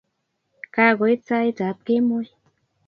Ka 0.73 0.85
koit 0.97 1.21
sait 1.27 1.57
ap 1.69 1.77
kemoi. 1.85 2.27